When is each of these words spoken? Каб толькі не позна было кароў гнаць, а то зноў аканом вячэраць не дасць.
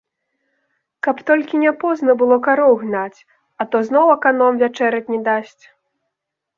Каб 1.07 1.17
толькі 1.27 1.61
не 1.65 1.73
позна 1.83 2.11
было 2.23 2.35
кароў 2.49 2.73
гнаць, 2.87 3.19
а 3.61 3.71
то 3.71 3.77
зноў 3.93 4.07
аканом 4.19 4.53
вячэраць 4.67 5.07
не 5.15 5.25
дасць. 5.33 5.63